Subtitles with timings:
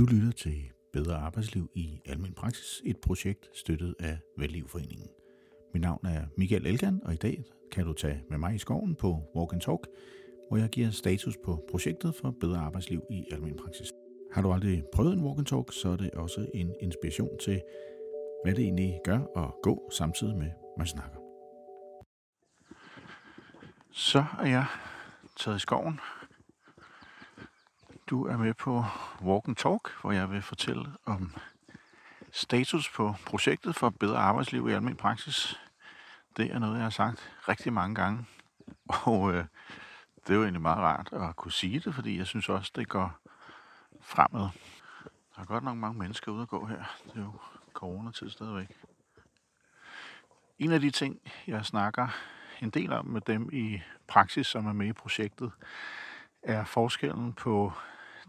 [0.00, 5.08] Du lytter til Bedre Arbejdsliv i Almen Praksis, et projekt støttet af Vældlivforeningen.
[5.72, 8.94] Mit navn er Michael Elgan, og i dag kan du tage med mig i skoven
[8.94, 9.86] på Walk and Talk,
[10.48, 13.92] hvor jeg giver status på projektet for bedre arbejdsliv i almen praksis.
[14.32, 17.62] Har du aldrig prøvet en Walk and Talk, så er det også en inspiration til,
[18.44, 21.18] hvad det egentlig gør at gå samtidig med, at man snakker.
[23.92, 24.66] Så er jeg
[25.36, 26.00] taget i skoven
[28.10, 28.84] du er med på
[29.22, 31.34] Walk and Talk, hvor jeg vil fortælle om
[32.32, 35.60] status på projektet for bedre arbejdsliv i almen praksis.
[36.36, 38.26] Det er noget, jeg har sagt rigtig mange gange,
[39.06, 39.44] og øh,
[40.26, 42.88] det er jo egentlig meget rart at kunne sige det, fordi jeg synes også, det
[42.88, 43.18] går
[44.00, 44.48] fremad.
[45.36, 46.84] Der er godt nok mange mennesker ude at gå her.
[47.04, 47.32] Det er jo
[47.72, 48.68] coronatid stadigvæk.
[50.58, 52.08] En af de ting, jeg snakker
[52.60, 55.52] en del om med dem i praksis, som er med i projektet,
[56.42, 57.72] er forskellen på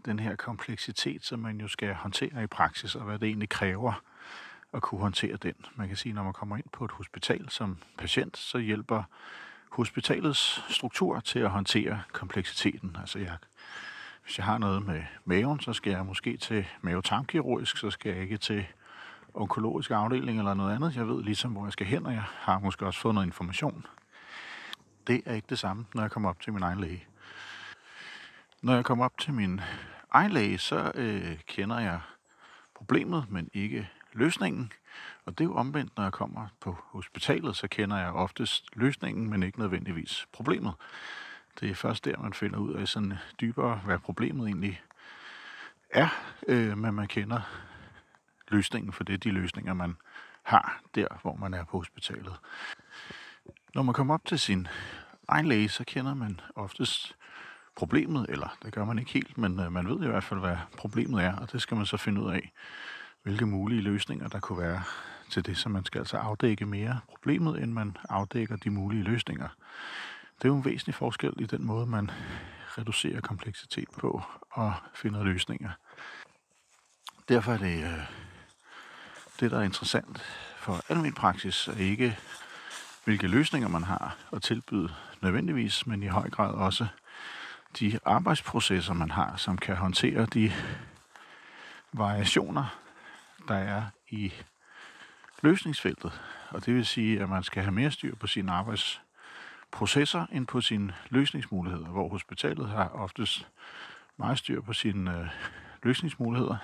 [0.04, 4.02] den her kompleksitet, som man jo skal håndtere i praksis, og hvad det egentlig kræver
[4.72, 5.54] at kunne håndtere den.
[5.74, 9.02] Man kan sige, når man kommer ind på et hospital som patient, så hjælper
[9.70, 12.96] hospitalets struktur til at håndtere kompleksiteten.
[13.00, 13.36] Altså jeg,
[14.24, 18.22] hvis jeg har noget med maven, så skal jeg måske til mavetarmkirurgisk, så skal jeg
[18.22, 18.66] ikke til
[19.34, 20.96] onkologisk afdeling eller noget andet.
[20.96, 23.86] Jeg ved ligesom, hvor jeg skal hen, og jeg har måske også fået noget information.
[25.06, 27.04] Det er ikke det samme, når jeg kommer op til min egen læge.
[28.62, 29.60] Når jeg kommer op til min
[30.12, 32.00] egen læge, så øh, kender jeg
[32.74, 34.72] problemet, men ikke løsningen.
[35.24, 39.30] Og det er jo omvendt, når jeg kommer på hospitalet, så kender jeg oftest løsningen,
[39.30, 40.74] men ikke nødvendigvis problemet.
[41.60, 44.82] Det er først der, man finder ud af sådan dybere, hvad problemet egentlig
[45.90, 46.08] er,
[46.48, 47.40] øh, men man kender
[48.48, 49.96] løsningen, for det er de løsninger, man
[50.42, 52.34] har der, hvor man er på hospitalet.
[53.74, 54.68] Når man kommer op til sin
[55.28, 57.16] egen læge, så kender man oftest
[57.76, 60.56] problemet, eller det gør man ikke helt, men øh, man ved i hvert fald, hvad
[60.76, 62.52] problemet er, og det skal man så finde ud af,
[63.22, 64.82] hvilke mulige løsninger der kunne være
[65.30, 69.48] til det, så man skal altså afdække mere problemet, end man afdækker de mulige løsninger.
[70.38, 72.10] Det er jo en væsentlig forskel i den måde, man
[72.78, 75.70] reducerer kompleksitet på og finder løsninger.
[77.28, 78.00] Derfor er det, øh,
[79.40, 80.22] det, der er interessant
[80.56, 82.18] for almindelig praksis, er ikke
[83.04, 84.88] hvilke løsninger man har at tilbyde
[85.22, 86.86] nødvendigvis, men i høj grad også,
[87.80, 90.52] de arbejdsprocesser, man har, som kan håndtere de
[91.92, 92.78] variationer,
[93.48, 94.32] der er i
[95.42, 96.20] løsningsfeltet.
[96.50, 100.60] Og det vil sige, at man skal have mere styr på sine arbejdsprocesser end på
[100.60, 103.48] sine løsningsmuligheder, hvor hospitalet har oftest
[104.16, 105.26] meget styr på sine øh,
[105.82, 106.56] løsningsmuligheder,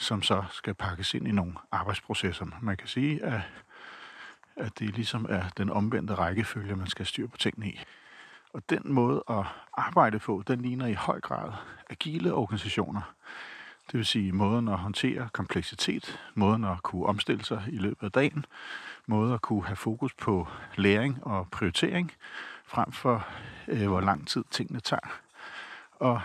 [0.00, 2.46] som så skal pakkes ind i nogle arbejdsprocesser.
[2.60, 3.40] Man kan sige, at,
[4.56, 7.80] at det ligesom er den omvendte rækkefølge, man skal styr på tingene i.
[8.52, 11.52] Og den måde at arbejde på, den ligner i høj grad
[11.90, 13.14] agile organisationer.
[13.86, 18.12] Det vil sige måden at håndtere kompleksitet, måden at kunne omstille sig i løbet af
[18.12, 18.44] dagen,
[19.06, 22.12] måden at kunne have fokus på læring og prioritering,
[22.66, 23.26] frem for
[23.68, 25.20] øh, hvor lang tid tingene tager,
[25.92, 26.20] og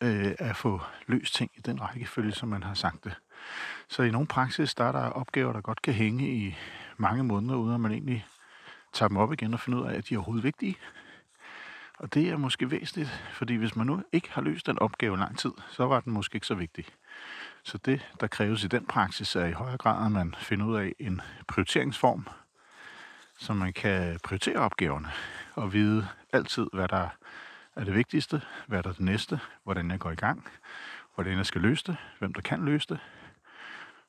[0.00, 3.14] øh, at få løst ting i den rækkefølge, som man har sagt det.
[3.88, 6.56] Så i nogle praksis, der er der opgaver, der godt kan hænge i
[6.96, 8.26] mange måneder, uden at man egentlig
[8.92, 10.76] tager dem op igen og finder ud af, at de er overhovedet vigtige.
[12.00, 15.38] Og det er måske væsentligt, fordi hvis man nu ikke har løst den opgave lang
[15.38, 16.86] tid, så var den måske ikke så vigtig.
[17.62, 20.76] Så det, der kræves i den praksis, er i højere grad, at man finder ud
[20.76, 22.28] af en prioriteringsform,
[23.38, 25.08] så man kan prioritere opgaverne
[25.54, 27.08] og vide altid, hvad der
[27.76, 30.44] er det vigtigste, hvad der er det næste, hvordan jeg går i gang,
[31.14, 32.98] hvordan jeg skal løse det, hvem der kan løse det,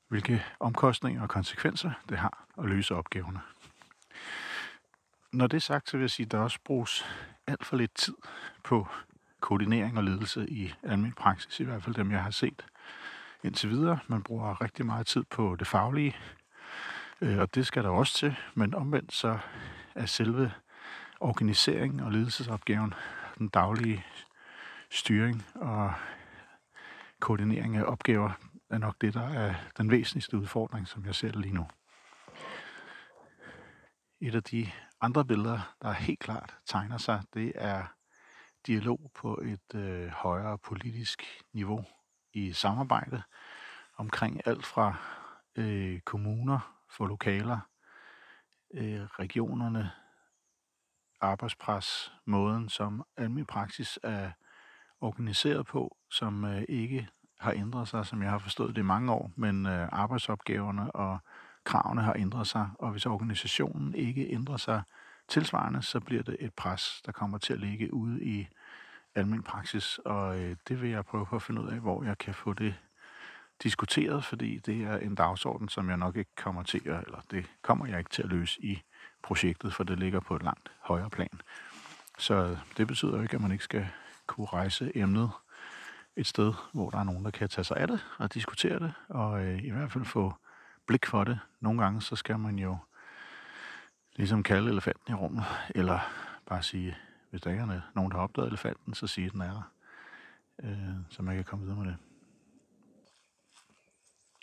[0.07, 3.41] hvilke omkostninger og konsekvenser det har at løse opgaverne
[5.31, 7.05] når det er sagt, så vil jeg sige, at der også bruges
[7.51, 8.15] alt for lidt tid
[8.63, 8.87] på
[9.39, 12.65] koordinering og ledelse i almindelig praksis, i hvert fald dem, jeg har set
[13.43, 13.99] indtil videre.
[14.07, 16.15] Man bruger rigtig meget tid på det faglige,
[17.21, 19.39] øh, og det skal der også til, men omvendt så
[19.95, 20.51] er selve
[21.19, 22.93] organisering og ledelsesopgaven,
[23.37, 24.05] den daglige
[24.89, 25.93] styring og
[27.19, 28.31] koordinering af opgaver,
[28.69, 31.67] er nok det, der er den væsentligste udfordring, som jeg ser det lige nu.
[34.21, 34.71] Et af de
[35.01, 37.85] andre billeder, der helt klart tegner sig, det er
[38.67, 41.85] dialog på et øh, højere politisk niveau
[42.33, 43.23] i samarbejde
[43.97, 44.95] omkring alt fra
[45.55, 47.59] øh, kommuner for lokaler,
[48.73, 49.91] øh, regionerne,
[51.21, 54.31] arbejdspres, måden som almindelig praksis er
[55.01, 57.07] organiseret på, som øh, ikke
[57.39, 61.19] har ændret sig, som jeg har forstået det i mange år, men øh, arbejdsopgaverne og
[61.63, 64.81] kravene har ændret sig, og hvis organisationen ikke ændrer sig
[65.27, 68.47] tilsvarende, så bliver det et pres, der kommer til at ligge ude i
[69.15, 72.17] almindelig praksis, og øh, det vil jeg prøve på at finde ud af, hvor jeg
[72.17, 72.75] kan få det
[73.63, 77.45] diskuteret, fordi det er en dagsorden, som jeg nok ikke kommer til at, eller det
[77.61, 78.81] kommer jeg ikke til at løse i
[79.23, 81.41] projektet, for det ligger på et langt højere plan.
[82.17, 83.87] Så øh, det betyder jo ikke, at man ikke skal
[84.27, 85.31] kunne rejse emnet
[86.15, 88.93] et sted, hvor der er nogen, der kan tage sig af det og diskutere det,
[89.09, 90.33] og øh, i hvert fald få
[90.91, 91.39] blik for det.
[91.59, 92.77] Nogle gange så skal man jo
[94.15, 95.99] ligesom kalde elefanten i rummet, eller
[96.45, 96.97] bare sige,
[97.29, 99.71] hvis der ikke er nogen, der har opdaget elefanten, så sige, at den er der,
[100.63, 101.97] øh, så man kan komme videre med det.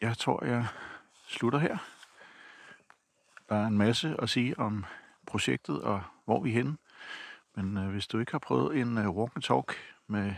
[0.00, 0.66] Jeg tror, jeg
[1.26, 1.78] slutter her.
[3.48, 4.84] Der er en masse at sige om
[5.26, 6.76] projektet og hvor vi er henne.
[7.54, 10.34] Men øh, hvis du ikke har prøvet en øh, walk and talk med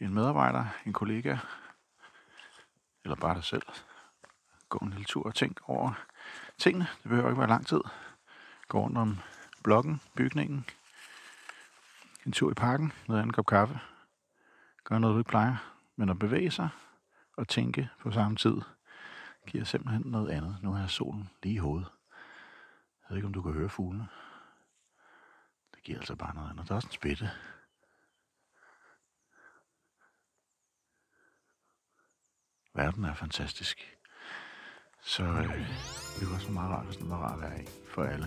[0.00, 1.36] en medarbejder, en kollega,
[3.04, 3.62] eller bare dig selv,
[4.68, 5.92] gå en lille tur og tænke over
[6.58, 6.86] tingene.
[7.02, 7.80] Det behøver ikke være lang tid.
[8.68, 9.18] Gå rundt om
[9.62, 10.66] blokken, bygningen,
[12.26, 13.80] en tur i parken, noget andet kop kaffe.
[14.84, 15.72] Gør noget, du ikke plejer.
[15.96, 16.68] Men at bevæge sig
[17.36, 18.56] og tænke på samme tid,
[19.46, 20.58] giver simpelthen noget andet.
[20.62, 21.88] Nu er solen lige i hovedet.
[23.02, 24.08] Jeg ved ikke, om du kan høre fuglene.
[25.74, 26.68] Det giver altså bare noget andet.
[26.68, 27.30] Der er også en spætte.
[32.74, 33.96] Verden er fantastisk.
[35.06, 35.48] Så øh,
[36.20, 38.26] det var så meget rart, hvis den var rart at være i for alle.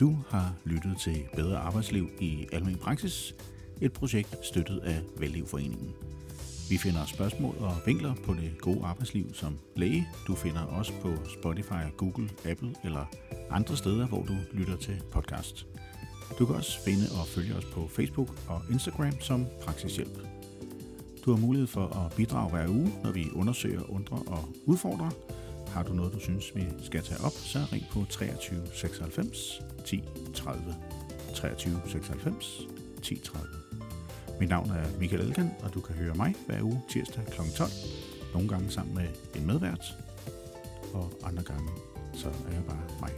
[0.00, 3.34] Du har lyttet til Bedre Arbejdsliv i Almen Praksis,
[3.80, 5.94] et projekt støttet af Vellivforeningen.
[6.70, 10.08] Vi finder spørgsmål og vinkler på det gode arbejdsliv som læge.
[10.26, 11.08] Du finder os på
[11.40, 13.04] Spotify, Google, Apple eller
[13.50, 15.66] andre steder, hvor du lytter til podcast.
[16.38, 20.39] Du kan også finde og følge os på Facebook og Instagram som Praksishjælp.
[21.30, 25.10] Du har mulighed for at bidrage hver uge, når vi undersøger, undrer og udfordrer.
[25.68, 30.02] Har du noget, du synes, vi skal tage op, så ring på 23 96 10
[30.34, 30.74] 30.
[31.34, 32.66] 23 96
[33.02, 33.48] 10 30.
[34.40, 37.40] Mit navn er Michael Elgan, og du kan høre mig hver uge tirsdag kl.
[37.56, 37.70] 12.
[38.32, 39.84] Nogle gange sammen med en medvært,
[40.94, 41.68] og andre gange
[42.14, 43.10] så er jeg bare mig.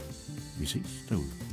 [0.59, 1.52] Vi ses derude.